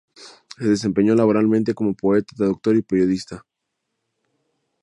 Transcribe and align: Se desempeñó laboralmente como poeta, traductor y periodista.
Se 0.57 0.65
desempeñó 0.67 1.13
laboralmente 1.13 1.75
como 1.75 1.93
poeta, 1.93 2.33
traductor 2.35 2.75
y 2.75 2.81
periodista. 2.81 3.45